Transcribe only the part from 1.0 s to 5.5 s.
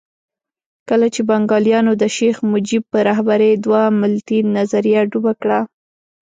چې بنګالیانو د شیخ مجیب په رهبرۍ دوه ملتي نظریه ډوبه